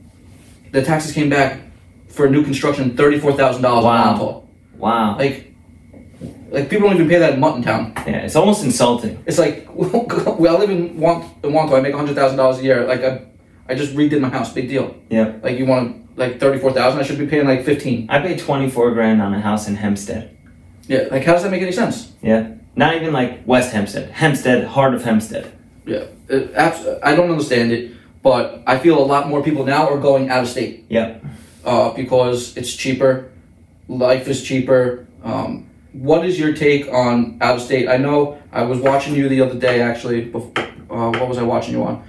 [0.72, 1.60] the taxes came back
[2.08, 4.44] for new construction $34,000 a Wow.
[4.78, 5.54] wow, Like,
[6.50, 7.94] like people don't even pay that in Muttontown.
[8.08, 9.22] yeah, it's almost insulting.
[9.26, 11.78] It's like, well, I live in Want in Wanto.
[11.78, 12.86] I make hundred thousand dollars a year.
[12.88, 13.26] Like I,
[13.68, 14.54] I just redid my house.
[14.54, 14.96] Big deal.
[15.10, 17.02] Yeah, Like you want like thirty four thousand.
[17.02, 18.08] I should be paying like fifteen.
[18.10, 20.38] I paid 24 grand on a house in Hempstead.
[20.88, 21.08] Yeah.
[21.12, 22.14] Like how does that make any sense?
[22.22, 25.52] Yeah, not even like West Hempstead, Hempstead, heart of Hempstead.
[25.86, 26.06] Yeah.
[26.30, 27.92] It, abs- I don't understand it,
[28.24, 30.86] but I feel a lot more people now are going out of state.
[30.90, 31.24] Yep.
[31.64, 33.32] Uh, because it's cheaper,
[33.88, 35.08] life is cheaper.
[35.24, 37.88] Um, what is your take on out of state?
[37.88, 40.26] I know I was watching you the other day actually.
[40.26, 40.52] Before,
[40.90, 42.04] uh, what was I watching you on?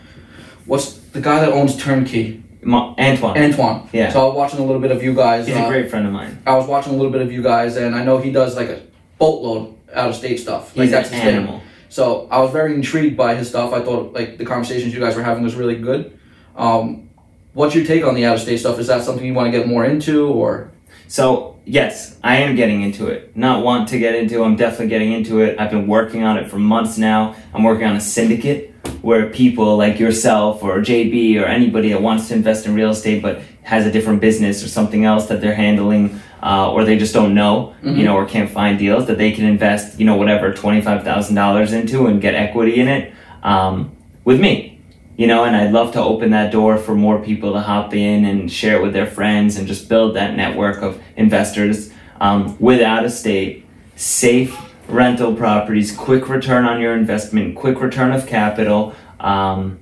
[0.66, 2.42] What's the guy that owns Turnkey?
[2.62, 3.38] Ma- Antoine.
[3.38, 3.88] Antoine.
[3.92, 4.12] Yeah.
[4.12, 5.46] So I was watching a little bit of you guys.
[5.46, 6.42] He's uh, a great friend of mine.
[6.46, 8.68] I was watching a little bit of you guys, and I know he does like
[8.68, 8.82] a
[9.18, 10.76] boatload out of state stuff.
[10.76, 11.60] Like He's that's an his thing.
[11.96, 13.72] So I was very intrigued by his stuff.
[13.72, 16.18] I thought like the conversations you guys were having was really good.
[16.54, 17.08] Um,
[17.54, 18.78] what's your take on the out of state stuff?
[18.78, 20.70] Is that something you want to get more into, or
[21.08, 23.34] So yes, I am getting into it.
[23.34, 24.44] Not want to get into.
[24.44, 25.58] I'm definitely getting into it.
[25.58, 27.34] I've been working on it for months now.
[27.54, 32.28] I'm working on a syndicate where people like yourself or JB or anybody that wants
[32.28, 35.54] to invest in real estate but has a different business or something else that they're
[35.54, 39.32] handling, uh, or they just don't know, you know, or can't find deals that they
[39.32, 43.12] can invest, you know, whatever twenty five thousand dollars into and get equity in it
[43.42, 44.76] um, with me
[45.16, 48.26] you know, and I'd love to open that door for more people to hop in
[48.26, 52.82] and share it with their friends and just build that network of investors um, with
[52.82, 53.64] out of state,
[53.96, 54.56] safe
[54.88, 58.94] rental properties, quick return on your investment, quick return of capital.
[59.18, 59.80] Um,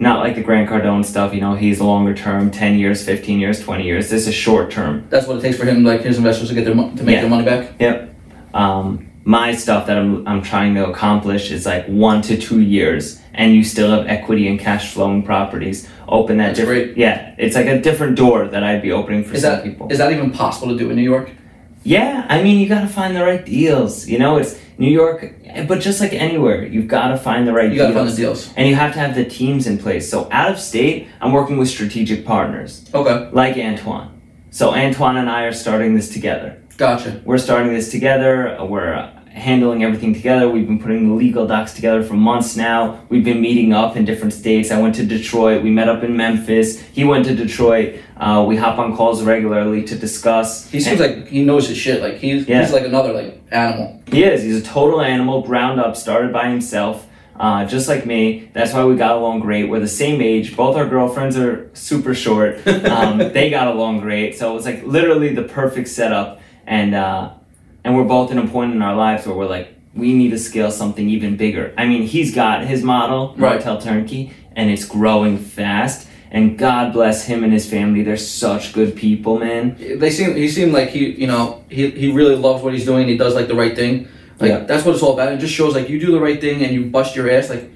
[0.00, 3.60] not like the Grant Cardone stuff, you know, he's longer term, 10 years, 15 years,
[3.60, 4.10] 20 years.
[4.10, 5.04] This is short term.
[5.10, 7.14] that's what it takes for him, like his investors, to get their mo- to make
[7.16, 7.20] Yeah.
[7.22, 7.72] their money back?
[7.80, 8.14] Yep.
[8.54, 13.20] Um, my stuff that I'm, I'm trying to accomplish is like one to two years,
[13.34, 15.88] and you still have equity and cash flowing properties.
[16.08, 16.84] Open that That's different.
[16.94, 16.96] great.
[16.96, 19.88] Yeah, it's like a different door that I'd be opening for Is some that people.
[19.90, 21.30] is that even possible to do in New York?
[21.84, 24.08] yeah, I mean, you gotta find the right deals.
[24.08, 25.34] You know, it's New York,
[25.66, 28.06] but just like anywhere, you've gotta find the right You gotta deals.
[28.06, 28.54] find the deals.
[28.56, 30.08] And you have to have the teams in place.
[30.10, 34.20] So out of state, I'm working with strategic partners Okay, like Antoine.
[34.50, 37.20] So Antoine and I are starting this together gotcha.
[37.24, 38.56] we're starting this together.
[38.60, 40.48] We're handling everything together.
[40.48, 43.00] We've been putting the legal docs together for months now.
[43.08, 44.70] We've been meeting up in different states.
[44.70, 45.62] I went to Detroit.
[45.62, 46.80] We met up in Memphis.
[46.80, 48.00] He went to Detroit.
[48.16, 50.68] Uh, we hop on calls regularly to discuss.
[50.70, 52.02] He seems like he knows his shit.
[52.02, 52.62] Like he's Yeah.
[52.62, 54.02] he's like another like animal.
[54.10, 54.42] He is.
[54.42, 57.06] He's a total animal, ground up, started by himself.
[57.38, 58.50] Uh, just like me.
[58.52, 59.70] That's why we got along great.
[59.70, 60.56] We're the same age.
[60.56, 62.60] Both our girlfriends are super short.
[62.88, 64.36] Um, they got along great.
[64.36, 66.40] So it was like literally the perfect setup.
[66.66, 67.30] And uh,
[67.88, 70.38] and we're both in a point in our lives where we're like, we need to
[70.38, 71.72] scale something even bigger.
[71.78, 73.54] I mean, he's got his model, Right.
[73.54, 76.06] Martel Turnkey, and it's growing fast.
[76.30, 78.02] And God bless him and his family.
[78.02, 79.74] They're such good people, man.
[79.98, 83.08] They seem he seemed like he you know he he really loves what he's doing.
[83.08, 84.06] He does like the right thing.
[84.38, 84.58] Like Yeah.
[84.68, 85.32] that's what it's all about.
[85.32, 87.48] It just shows like you do the right thing and you bust your ass.
[87.48, 87.70] Like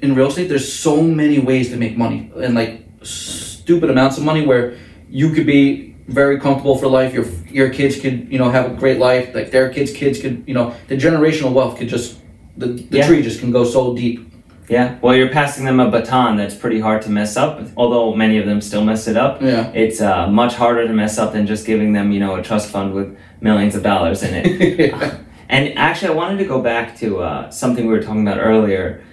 [0.00, 4.24] in real estate, there's so many ways to make money and like stupid amounts of
[4.24, 4.78] money where
[5.10, 7.12] you could be very comfortable for life.
[7.14, 9.34] Your your kids could you know have a great life.
[9.34, 12.18] Like their kids' kids could you know the generational wealth could just
[12.56, 13.06] the, the Yeah.
[13.06, 14.30] tree just can go so deep.
[14.68, 14.98] Yeah.
[15.02, 17.60] Well, you're passing them a baton that's pretty hard to mess up.
[17.76, 19.42] Although many of them still mess it up.
[19.42, 19.70] Yeah.
[19.74, 22.70] It's uh, much harder to mess up than just giving them, you know, a trust
[22.70, 24.94] fund with millions of dollars in it.
[25.46, 29.04] And actually, I wanted to go back to uh, something we were talking about earlier.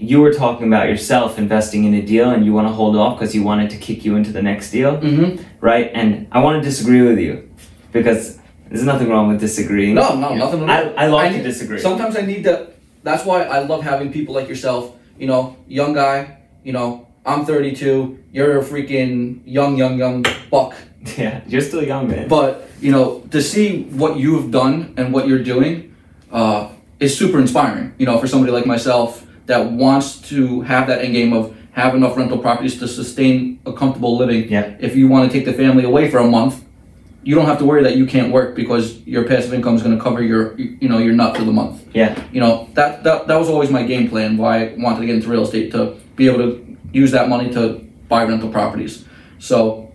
[0.00, 3.18] You were talking about yourself investing in a deal and you want to hold off
[3.18, 5.42] because you wanted to kick you into the next deal, mm-hmm.
[5.60, 5.90] right?
[5.92, 7.50] And I want to disagree with you
[7.92, 9.94] because there's nothing wrong with disagreeing.
[9.94, 10.68] No, no, nothing.
[10.70, 11.80] I, I love I to disagree.
[11.80, 12.70] Sometimes I need to.
[13.02, 14.94] That's why I love having people like yourself.
[15.18, 16.38] You know, young guy.
[16.64, 18.24] You know, I'm 32.
[18.32, 20.74] You're a freaking young, young, young buck.
[21.16, 22.28] yeah, you're still young, man.
[22.28, 25.94] But you know, to see what you've done and what you're doing
[26.30, 27.94] uh, is super inspiring.
[27.98, 31.94] You know, for somebody like myself that wants to have that end game of have
[31.94, 34.48] enough rental properties to sustain a comfortable living.
[34.48, 34.76] Yeah.
[34.80, 36.64] If you want to take the family away for a month,
[37.22, 39.96] you don't have to worry that you can't work because your passive income is going
[39.96, 41.82] to cover your you know your nut for the month.
[41.92, 44.36] yeah, You know that, that that was always my game plan.
[44.36, 47.52] Why I wanted to get into real estate to be able to use that money
[47.52, 49.04] to buy rental properties.
[49.38, 49.92] So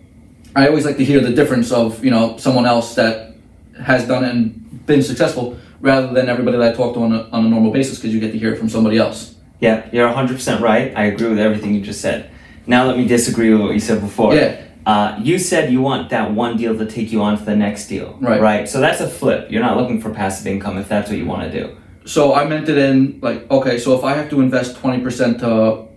[0.54, 3.34] I always like to hear the difference of you know someone else that
[3.82, 7.22] has done it and been successful rather than everybody that I talk to on a,
[7.30, 9.35] on a normal basis because you get to hear it from somebody else.
[9.60, 10.92] Yeah, you're 100% right.
[10.96, 12.30] I agree with everything you just said.
[12.66, 14.34] Now let me disagree with what you said before.
[14.34, 14.62] Yeah.
[14.84, 17.88] Uh, you said you want that one deal to take you on to the next
[17.88, 18.16] deal.
[18.20, 18.40] Right.
[18.40, 18.68] Right.
[18.68, 19.50] So that's a flip.
[19.50, 21.76] You're not looking for passive income if that's what you want to do.
[22.04, 25.40] So I meant it in like okay, so if I have to invest twenty percent
[25.40, 25.88] to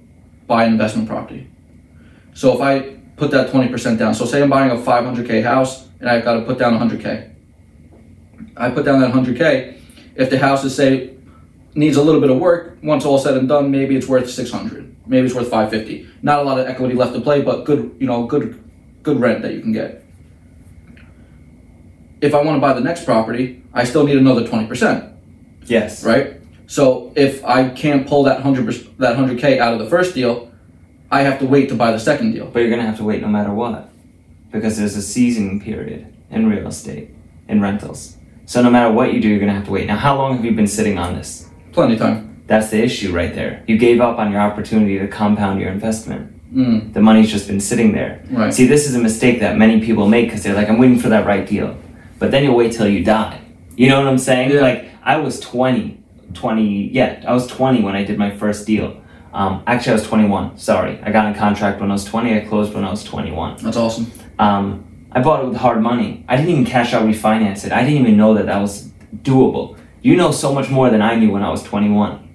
[0.48, 1.48] buy an investment property,
[2.34, 5.28] so if I put that twenty percent down, so say I'm buying a five hundred
[5.28, 7.30] k house and I've got to put down hundred k.
[8.58, 9.78] I put down that hundred k.
[10.16, 11.16] If the house is say
[11.80, 14.52] needs a little bit of work, once all said and done, maybe it's worth six
[14.52, 16.08] hundred, maybe it's worth five fifty.
[16.22, 18.62] Not a lot of equity left to play, but good, you know, good,
[19.02, 20.04] good rent that you can get.
[22.22, 25.06] If I want to buy the next property, I still need another twenty percent
[25.66, 26.04] Yes.
[26.04, 26.36] right?
[26.68, 30.52] So if I can't pull that hundred that hundred k out of the first deal,
[31.10, 32.48] I have to wait to buy the second deal.
[32.48, 33.90] But you're gonna have to wait no matter what,
[34.52, 37.10] because there's a seasoning period in real estate,
[37.48, 38.18] in rentals.
[38.46, 39.88] So no matter what you do, you're gonna have to wait.
[39.88, 41.49] Now, how long have you been sitting on this?
[41.72, 42.44] Plenty of time.
[42.48, 43.64] That's the issue right there.
[43.68, 46.36] You gave up on your opportunity to compound your investment.
[46.54, 48.24] Mm, The money's just been sitting there.
[48.32, 48.52] right.
[48.54, 51.10] See, this is a mistake that many people make because they're like, I'm waiting for
[51.10, 51.78] that right deal.
[52.18, 53.40] But then you'll wait till you die.
[53.76, 54.52] You know what I'm saying?
[54.52, 54.62] Yeah.
[54.62, 56.02] Like, I was 20,
[56.34, 59.00] 20, yeah, I was 20 when I did my first deal.
[59.32, 60.58] Um, actually, I was 21.
[60.58, 61.00] Sorry.
[61.04, 62.36] I got a contract when I was 20.
[62.36, 63.58] I closed when I was 21.
[63.64, 64.12] That's awesome.
[64.40, 66.26] Um, I bought it with hard money.
[66.28, 67.72] I didn't even cash out refinance it.
[67.72, 68.90] I didn't even know that that was
[69.22, 69.78] doable.
[70.02, 72.28] You know so much more than I knew when I was 21.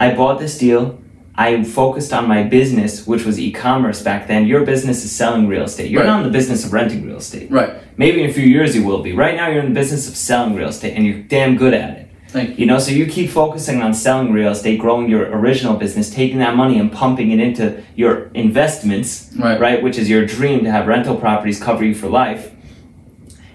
[0.00, 0.98] I bought this deal.
[1.36, 4.46] I focused on my business, which was e-commerce back then.
[4.46, 5.90] Your business is selling real estate.
[5.90, 6.06] You're Right.
[6.08, 7.50] not in the business of renting real estate.
[7.50, 7.70] Right.
[7.96, 9.12] Maybe in a few years you will be.
[9.12, 11.90] Right now you're in the business of selling real estate and you're damn good at
[11.90, 12.00] it.
[12.28, 12.54] Thank you.
[12.58, 16.38] You know, so you keep focusing on selling real estate, growing your original business, taking
[16.38, 19.58] that money and pumping it into your investments, Right.
[19.60, 22.50] right, which is your dream to have rental properties cover you for life.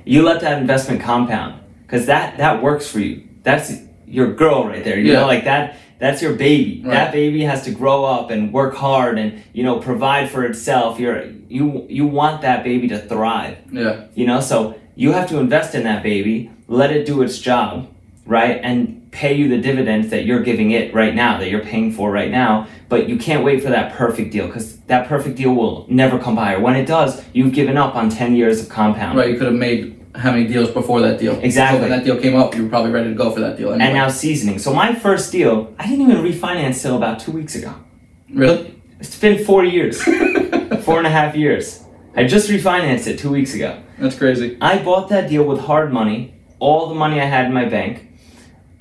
[0.06, 1.56] You let that investment compound
[1.90, 3.24] because that that works for you.
[3.44, 3.74] That's
[4.06, 5.00] your girl right there.
[5.00, 5.20] You Yeah.
[5.22, 5.76] know, like that.
[5.98, 6.82] That's your baby.
[6.86, 6.94] Right.
[6.94, 11.00] That baby has to grow up and work hard and you know provide for itself.
[11.00, 13.58] You're you you want that baby to thrive.
[13.72, 14.02] Yeah.
[14.16, 17.88] You know, so you have to invest in that baby, let it do its job,
[18.26, 18.60] right?
[18.64, 22.12] And pay you the dividends that you're giving it right now, that you're paying for
[22.12, 22.68] right now.
[22.90, 26.36] But you can't wait for that perfect deal because that perfect deal will never come
[26.36, 26.54] by.
[26.54, 29.18] Or when it does, you've given up on 10 years of compound.
[29.18, 29.30] Right.
[29.32, 31.40] You could have made how many deals before that deal?
[31.40, 31.80] Exactly.
[31.80, 33.70] So when that deal came up, you were probably ready to go for that deal.
[33.70, 33.86] Anyway.
[33.86, 34.60] And now seasoning.
[34.60, 37.74] So my first deal, I didn't even refinance till about two weeks ago.
[38.34, 38.76] really?
[39.00, 40.02] It's been four years,
[40.84, 41.84] four and a half years.
[42.16, 43.82] I just refinanced it two weeks ago.
[43.98, 44.58] That's crazy.
[44.60, 48.08] I bought that deal with hard money, all the money I had in my bank.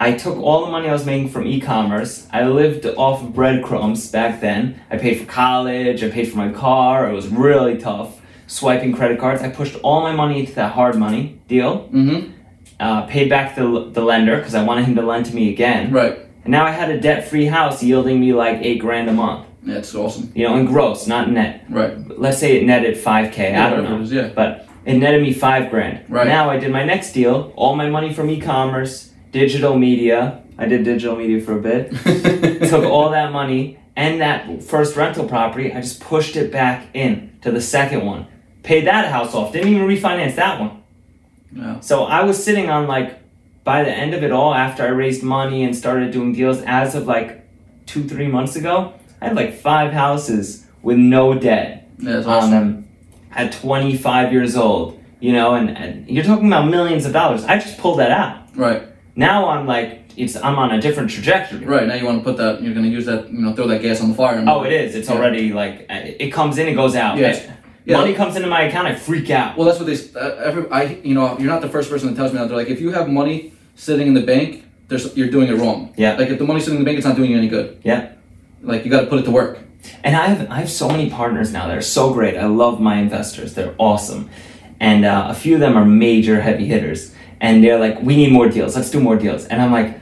[0.01, 2.29] I took all the money I was making from e-commerce.
[2.33, 4.81] I lived off of breadcrumbs back then.
[4.91, 7.09] I paid for college, I paid for my car.
[7.09, 8.18] It was really tough.
[8.49, 9.43] Swiping credit cards.
[9.43, 11.89] I pushed all my money into that hard money deal.
[11.89, 12.33] Mm-hmm.
[12.81, 15.93] Uh, paid back the, the lender because I wanted him to lend to me again.
[15.93, 16.19] Right.
[16.45, 19.47] And now I had a debt-free house yielding me like eight grand a month.
[19.63, 20.33] That's awesome.
[20.35, 21.65] You know, in gross, not net.
[21.69, 21.97] Right.
[22.19, 23.55] Let's say it netted 5k.
[23.55, 24.01] I don't know.
[24.01, 24.29] is, yeah.
[24.35, 26.09] But it netted me five grand.
[26.09, 26.27] Right.
[26.27, 30.43] Now I did my next deal, all my money from e-commerce, digital media.
[30.57, 31.91] I did digital media for a bit.
[32.71, 37.37] Took all that money and that first rental property, I just pushed it back in
[37.43, 38.29] to the second one.
[38.69, 39.51] Paid that house off.
[39.51, 40.83] Didn't even refinance that one.
[41.57, 41.81] Yeah.
[41.81, 43.19] So I was sitting on like
[43.65, 46.95] by the end of it all, after I raised money and started doing deals, as
[46.95, 47.49] of like
[47.87, 52.51] two, three months ago, I had like five houses with no debt that's on awesome.
[52.51, 52.89] them
[53.33, 55.03] at 25 years old.
[55.21, 57.45] You know, and, and you're talking about millions of dollars.
[57.45, 58.55] I just pulled that out.
[58.55, 58.83] Right,
[59.17, 61.65] Now I'm like, it's I'm on a different trajectory.
[61.65, 61.87] right.
[61.87, 62.61] Now you want to put that.
[62.63, 63.33] You're going to use that.
[63.33, 64.37] You know, throw that gas on the fire.
[64.37, 64.95] and- Oh, it is.
[64.95, 65.15] It's Yeah.
[65.17, 67.17] already like it comes in, it goes out.
[67.17, 67.47] Yes.
[67.49, 67.53] Uh,
[67.89, 67.97] Yeah.
[67.97, 69.57] Money comes into my account, I freak out.
[69.57, 69.97] Well, that's what they.
[70.15, 72.49] Uh, every I, you know, you're not the first person that tells me that.
[72.49, 75.95] They're like, if you have money sitting in the bank, there's you're doing it wrong.
[75.97, 76.15] Yeah.
[76.17, 77.81] Like if the money's sitting in the bank, it's not doing you any good.
[77.83, 78.13] Yeah.
[78.61, 79.61] Like you got to put it to work.
[80.05, 81.67] And I have I have so many partners now.
[81.67, 82.37] They're so great.
[82.37, 83.55] I love my investors.
[83.55, 84.29] They're awesome,
[84.81, 87.15] and uh, a few of them are major heavy hitters.
[87.41, 88.77] And they're like, "We need more deals.
[88.77, 89.98] Let's do more deals." And I'm like,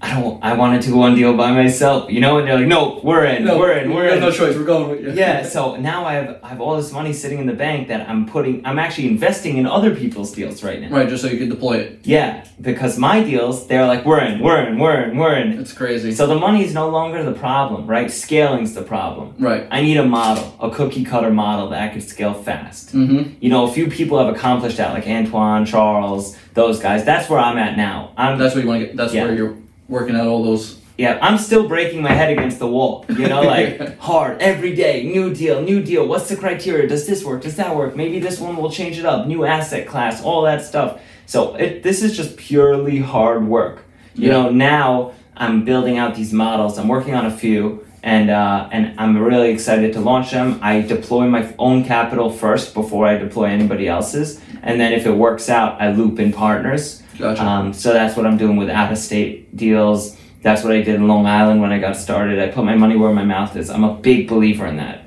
[0.00, 0.42] "I don't.
[0.44, 3.24] I wanted to go on deal by myself, you know." And they're like, "No, we're
[3.24, 3.44] in.
[3.46, 3.92] we're in.
[3.92, 4.54] We're we have in." no choice.
[4.56, 5.12] We're going with you.
[5.12, 5.42] yeah.
[5.56, 8.26] So now I have I have all this money sitting in the bank that I'm
[8.26, 8.64] putting.
[8.66, 10.88] I'm actually investing in other people's deals right now.
[10.90, 12.00] Right, just so you can deploy it.
[12.04, 14.40] Yeah, because my deals, they're like, "We're in.
[14.40, 14.78] We're in.
[14.78, 15.16] We're in.
[15.16, 16.12] We're in." It's crazy.
[16.12, 18.10] So the money is no longer the problem, right?
[18.10, 19.34] Scaling's the problem.
[19.38, 19.66] right.
[19.70, 22.94] I need a model, a cookie cutter model that I could scale fast.
[22.94, 23.34] Mm-hmm.
[23.40, 27.04] You know, a few people have accomplished that, like Antoine, Charles, those guys.
[27.04, 28.12] That's where I'm at now.
[28.16, 28.96] I'm That's where you want to get.
[28.96, 29.24] That's Yeah.
[29.24, 29.56] where you're
[29.88, 30.80] working out all those.
[30.98, 33.04] yeah, I'm still breaking my head against the wall.
[33.08, 36.06] You know, like hard every day, new deal, new deal.
[36.08, 36.88] What's the criteria?
[36.88, 37.42] Does this work?
[37.42, 37.94] Does that work?
[37.96, 39.26] Maybe this one will change it up.
[39.26, 41.00] New asset class, all that stuff.
[41.26, 43.84] So it, this is just purely hard work.
[44.14, 44.32] You Yeah.
[44.32, 46.78] know, now I'm building out these models.
[46.78, 50.58] I'm working on a few, and uh, and I'm really excited to launch them.
[50.62, 55.12] I deploy my own capital first before I deploy anybody else's, and then if it
[55.12, 57.02] works out, I loop in partners.
[57.18, 57.42] Gotcha.
[57.42, 60.16] Um, so that's what I'm doing with out of state deals.
[60.42, 62.38] That's what I did in Long Island when I got started.
[62.38, 63.68] I put my money where my mouth is.
[63.70, 65.02] I'm a big believer in that.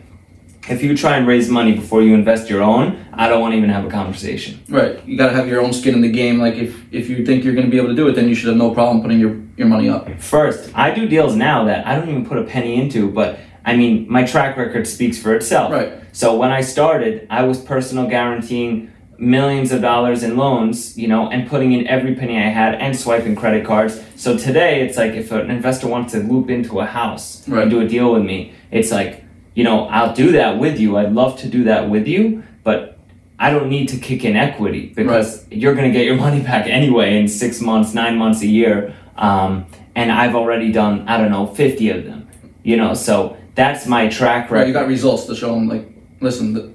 [0.69, 3.57] If you try and raise money before you invest your own, I don't want to
[3.57, 4.59] even have a conversation.
[4.69, 5.03] right.
[5.07, 6.39] You got to have your own skin in the game.
[6.39, 8.35] Like if if you think you're going to be able to do it, then you
[8.35, 10.09] should have no problem putting your your money up.
[10.19, 13.75] First, I do deals now that I don't even put a penny into, but I
[13.75, 15.71] mean, my track record speaks for itself.
[15.71, 15.93] Right.
[16.11, 21.29] So when I started, I was personal guaranteeing millions of dollars in loans, you know,
[21.29, 24.01] and putting in every penny I had and swiping credit cards.
[24.15, 27.63] So today, it's like if an investor wants to loop into a house Right.
[27.63, 29.23] and do a deal with me, it's like,
[29.55, 30.97] you know, I'll do that with you.
[30.97, 32.97] I'd love to do that with you, but
[33.37, 36.67] I don't need to kick in equity because you're going to get your money back
[36.67, 38.93] anyway in six months, nine months, a year.
[39.17, 42.27] Um, and I've already done, I don't know, 50 of them,
[42.63, 44.55] you know, so that's my track record.
[44.55, 44.67] Right.
[44.67, 45.67] You got results to show them.
[45.67, 45.89] Like,
[46.21, 46.71] listen, the,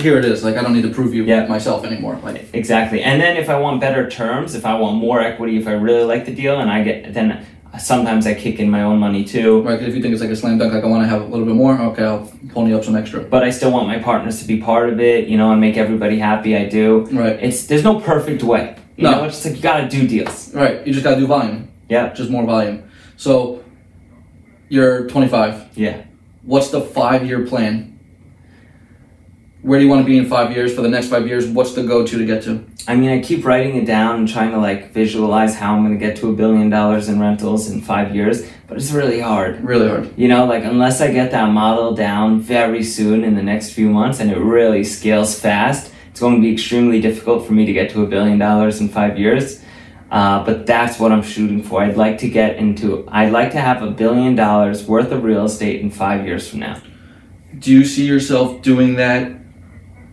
[0.00, 0.44] here it is.
[0.44, 1.46] Like I don't need to prove you Yeah.
[1.46, 2.18] myself anymore.
[2.22, 3.02] Like Exactly.
[3.02, 6.04] And then if I want better terms, if I want more equity, if I really
[6.04, 7.44] like the deal and I get then
[7.78, 9.60] sometimes I kick in my own money too.
[9.62, 9.78] right.
[9.78, 11.26] 'cause if you think it's like a slam dunk, like I want to have a
[11.26, 11.78] little bit more.
[11.78, 13.20] Okay, I'll pony up some extra.
[13.20, 15.76] But I still want my partners to be part of it, you know, and make
[15.76, 16.56] everybody happy.
[16.56, 17.06] I do.
[17.12, 17.38] Right.
[17.42, 18.74] It's there's no perfect way.
[18.96, 19.10] You No.
[19.10, 20.54] know, it's just like you gotta do deals.
[20.54, 20.86] Right.
[20.86, 21.68] You just got to do volume.
[21.90, 22.14] Yeah.
[22.14, 22.82] Just more volume.
[23.18, 23.60] So
[24.70, 25.54] you're 25.
[25.74, 25.96] Yeah.
[26.44, 27.95] What's the five year plan?
[29.66, 30.76] Where do you want to be in five years?
[30.76, 32.64] For the next five years, what's the go to to get to?
[32.86, 35.96] I mean, I keep writing it down and trying to like visualize how I'm gonna
[35.96, 39.60] get to a billion dollars in rentals in five years, but it's really hard.
[39.64, 40.16] Really hard.
[40.16, 43.90] You know, like unless I get that model down very soon in the next few
[43.90, 47.72] months and it really scales fast, it's going to be extremely difficult for me to
[47.72, 49.60] get to a billion dollars in five years.
[50.12, 51.82] Uh, but that's what I'm shooting for.
[51.82, 55.44] I'd like to get into, I'd like to have a billion dollars worth of real
[55.44, 56.80] estate in five years from now.
[57.58, 59.32] Do you see yourself doing that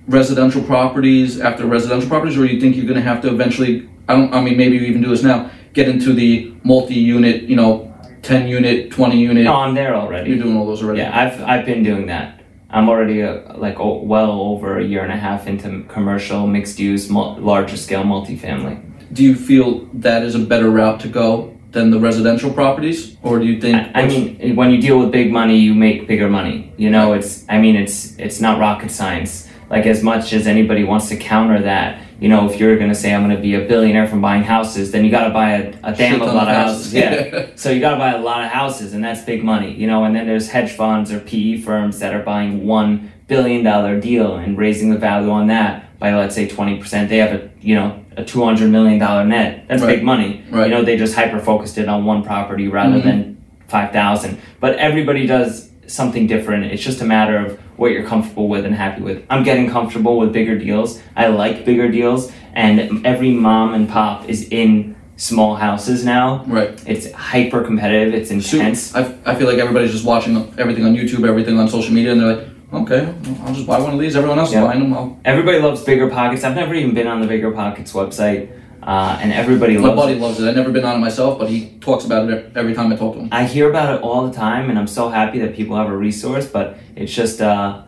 [0.08, 3.90] residential properties after residential properties, or do you think you're going to have to eventually?
[4.08, 4.34] I don't.
[4.34, 5.50] I mean, maybe you even do this now.
[5.74, 7.44] Get into the multi-unit.
[7.44, 9.46] You know, ten unit, twenty unit.
[9.46, 10.30] No, I'm there already.
[10.32, 11.00] You're doing all those already.
[11.00, 12.42] Yeah, I've I've been doing that.
[12.70, 16.80] I'm already uh like o- well over a year and a half into commercial, mixed
[16.80, 18.82] use, mul- larger scale multifamily.
[19.14, 23.40] Do you feel that is a better route to go than the residential properties, or
[23.40, 23.76] do you think?
[23.96, 26.74] I, I mean, when you deal with big money, you make bigger money.
[26.78, 29.48] You know, it's I mean, it's it's not rocket science.
[29.70, 33.14] Like as much as anybody wants to counter that, you know, if you're gonna say
[33.14, 36.22] I'm gonna be a billionaire from buying houses, then you gotta buy a, a damn
[36.22, 36.94] a lot of houses.
[36.94, 36.94] houses.
[36.94, 37.46] Yeah.
[37.56, 40.04] So you got to buy a lot of houses, and that's big money, you know.
[40.06, 44.36] And then there's hedge funds or PE firms that are buying one billion dollar deal
[44.36, 47.10] and raising the value on that by let's say twenty percent.
[47.10, 49.66] They have a you know a two hundred million dollar net.
[49.68, 49.96] That's Right.
[49.96, 50.44] big money.
[50.50, 50.66] Right.
[50.70, 53.04] You know, they just hyper focused it on one property rather Mhm.
[53.04, 54.38] than five thousand.
[54.60, 56.66] But everybody does something different.
[56.66, 59.24] It's just a matter of what you're comfortable with and happy with.
[59.30, 61.02] I'm getting comfortable with bigger deals.
[61.16, 66.44] I like bigger deals, and every mom and pop is in small houses now.
[66.48, 66.82] Right.
[66.88, 68.14] It's hyper competitive.
[68.14, 68.96] It's So, intense.
[68.96, 72.22] I, I feel like everybody's just watching everything on YouTube, everything on social media, and
[72.22, 73.14] they're like, okay,
[73.46, 74.16] I'll just buy one of these.
[74.16, 74.62] Everyone else Yeah.
[74.64, 74.94] is buying them.
[74.94, 76.44] I'll, Everybody loves Bigger Pockets.
[76.44, 78.50] I've never even been on the Bigger Pockets website.
[78.88, 80.20] Uh, and everybody My loves buddy it.
[80.22, 80.48] loves it.
[80.48, 83.14] I've never been on it myself, but he talks about it every time I talk
[83.16, 83.30] to him.
[83.32, 85.96] I hear about it all the time, and I'm so happy that people have a
[85.98, 86.46] resource.
[86.48, 87.82] But it's just, uh,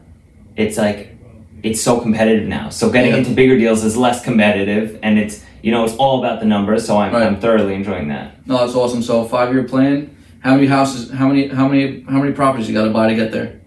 [0.55, 1.15] it's like,
[1.63, 2.69] it's so competitive now.
[2.69, 3.17] So getting Yeah.
[3.19, 6.85] into bigger deals is less competitive, and it's you know it's all about the numbers.
[6.85, 7.23] So I'm, Right.
[7.23, 8.45] I'm thoroughly enjoying that.
[8.47, 9.01] No, that's awesome.
[9.01, 10.09] So five year plan.
[10.41, 11.11] How many houses?
[11.11, 11.47] How many?
[11.47, 12.01] How many?
[12.07, 13.59] How many properties you got to buy to get there?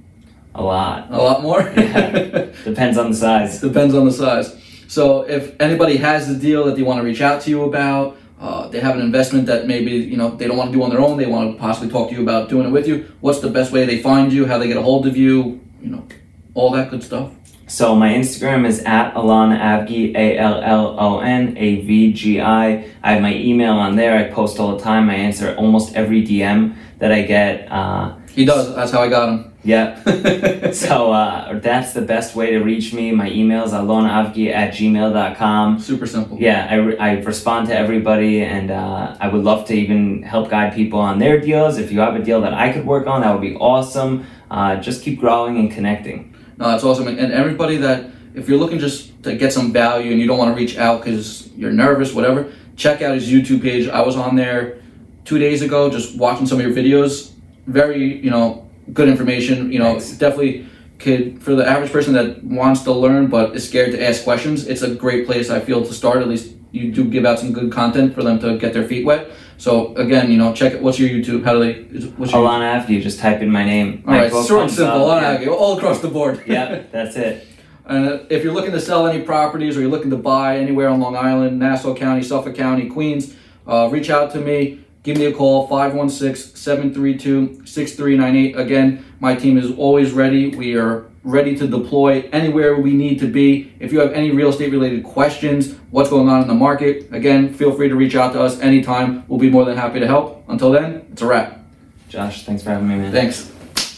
[0.55, 1.61] A lot A lot more.
[1.77, 2.47] Yeah.
[2.65, 3.61] depends on the size.
[3.61, 4.55] Depends on the size.
[4.89, 8.17] So if anybody has the deal that they want to reach out to you about,
[8.41, 10.91] uh, they have an investment that maybe you know they don't want to do on
[10.91, 11.19] their own.
[11.19, 13.13] They want to possibly talk to you about doing it with you.
[13.21, 14.47] What's the best way they find you?
[14.47, 15.61] How they get a hold of you?
[15.83, 16.07] You know,
[16.55, 17.33] all that good stuff.
[17.67, 22.41] So my Instagram is at Allon Avgi, A L L O N A V G
[22.41, 22.89] I.
[23.03, 24.17] I have my email on there.
[24.17, 25.11] I post all the time.
[25.11, 27.71] I answer almost every DM that I get.
[27.71, 28.75] Uh, He does.
[28.75, 29.48] That's how I got him.
[29.65, 30.03] Yeah.
[30.73, 33.11] So uh, that's the best way to reach me.
[33.11, 35.81] My email is allonavgi at gmail.com.
[35.81, 36.39] Super simple.
[36.39, 40.51] Yeah, I, re- I respond to everybody, and uh, I would love to even help
[40.51, 41.79] guide people on their deals.
[41.79, 44.27] If you have a deal that I could work on, that would be awesome.
[44.51, 46.35] Uh, just keep growing and connecting.
[46.59, 47.09] No, that's awesome.
[47.09, 50.39] And and everybody that, if you're looking just to get some value and you don't
[50.39, 53.89] want to reach out because you're nervous, whatever, check out his YouTube page.
[53.89, 54.83] I was on there
[55.25, 57.33] two days ago just watching some of your videos.
[57.67, 59.73] Very, you know, good information.
[59.73, 60.13] You know, Thanks.
[60.13, 60.67] definitely
[60.99, 64.67] could, for the average person that wants to learn but is scared to ask questions,
[64.67, 66.19] it's a great place, I feel, to start.
[66.23, 69.05] At least you do give out some good content for them to get their feet
[69.05, 69.31] wet.
[69.57, 70.83] So, again, you know, check it.
[70.83, 71.45] What's your YouTube?
[71.45, 74.05] How do they, what's your Allon Avgi, just type in my name.
[74.07, 75.49] All My right, short and simple, up, all, yeah.
[75.49, 76.43] all across the board.
[76.47, 77.47] yeah, that's it.
[77.89, 80.91] And uh, if you're looking to sell any properties or you're looking to buy anywhere
[80.91, 83.35] on Long Island, Nassau County, Suffolk County, Queens,
[83.67, 84.85] uh, reach out to me.
[85.03, 88.57] Give me a call, 516 732 6398.
[88.57, 90.49] Again, my team is always ready.
[90.49, 93.73] We are ready to deploy anywhere we need to be.
[93.81, 97.53] If you have any real estate related questions, what's going on in the market, again,
[97.55, 99.25] feel free to reach out to us anytime.
[99.29, 100.45] We'll be more than happy to help.
[100.49, 101.61] Until then, it's a wrap.
[102.09, 103.13] Josh, thanks for having me, man.
[103.13, 103.51] Thanks.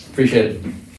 [0.09, 0.80] Appreciate it.